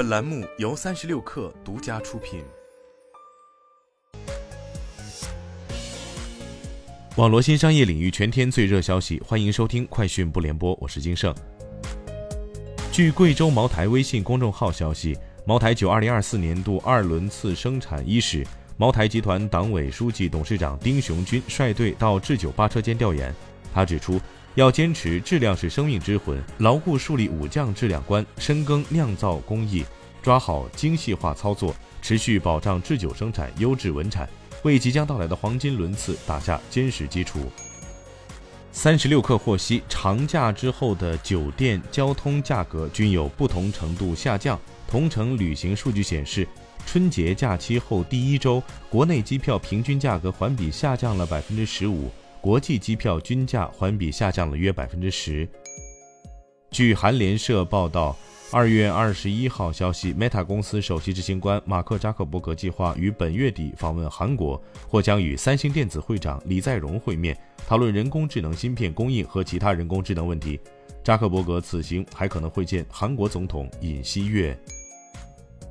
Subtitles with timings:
[0.00, 2.42] 本栏目由三十六氪独家出品。
[7.16, 11.34] 网络新商业领域全天最热消息，欢迎收听快讯不联播，我是金盛。
[12.90, 18.42] 据贵州茅台微信公众号消息，茅台酒二零二四年度二轮次生产伊始，
[18.78, 23.34] 茅台集团党委书记、董事长丁雄军率队到制酒八车间调研。
[23.74, 24.18] 他指出。
[24.56, 29.84] 要坚持质量是生命之魂，牢固树立五降质量观，深耕酿造工艺，
[30.20, 34.28] 抓好精细化操作，持续保障制酒生产优质稳产，
[34.64, 37.50] 为即将到来的黄金轮次打下坚实基础。
[38.72, 44.58] 三十六氪获悉，长假之后的酒店、交通价格均有不同程度下降。
[44.88, 46.46] 同程旅行数据显示，
[46.84, 52.10] 春节假期后第一周，国内机票平均价格环比下降了百分之十五。
[52.40, 55.46] 国际机票均价环比下降了约百分之十。
[56.70, 58.16] 据韩联社报道，
[58.50, 70.58] 二月二十一号消息，Meta 公司首席执行官马克扎克伯格计划于本月底访问韩国，或将与三星电子会长李在镕会面，讨论人工智能芯片供应和其他人工智能问题。
[71.04, 74.56] 扎克伯格此行还可能会见韩国总统尹锡悦。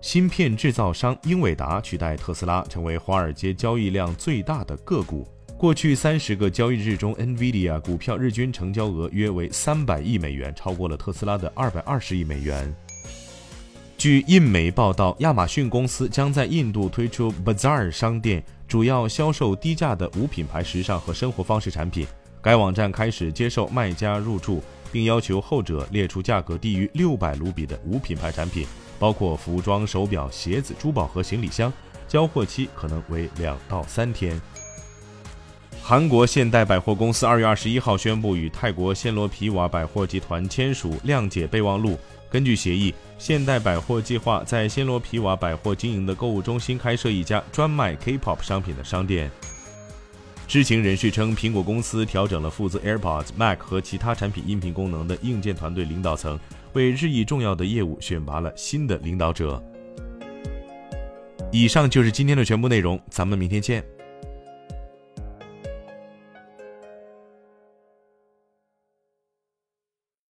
[0.00, 5.28] 芯片制造商英伟达取代特斯拉，成为华尔街交易量最大的个股。
[5.60, 12.74] 过去三十个交易日中，NVIDIA 股票日均成交额约为三百亿美元，超过了特斯拉的二百二十亿美元。
[13.98, 22.06] 据印媒报道，亚马逊公司将在印度推出 Bazaar 商店，主要销售低价的无品牌时尚和生活方式产品。
[22.40, 28.66] 该网站开始接受卖家入驻，并要求后者列出价格低于六百卢比的无品牌产品，
[28.98, 31.70] 包括服装、手表、鞋子、珠宝和行李箱。
[32.08, 34.40] 交货期可能为两到三天。
[35.90, 41.98] 韩国现代百货公司二月二十一号宣布与泰国暹罗皮瓦百货集团签署谅解备忘录。
[42.30, 49.28] 根据协议，现代百货计划在暹罗皮瓦百货经营的购物中心开设一家专卖 K-pop 商品的商店。
[50.46, 56.38] 知情人士称，苹果公司调整了负责 AirPods、Mac 和其他产品音频功能的硬件团队领导层，
[56.72, 59.60] 为日益重要的业务选拔了新的领导者。
[61.50, 63.84] 以上就是今天的全部内容，咱们明天见。